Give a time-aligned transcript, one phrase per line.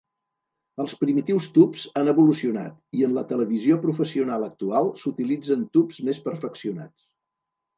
[0.83, 6.99] Els primitius tubs han evolucionat i, en la televisió professional actual, s'utilitzen tubs més perfeccionats.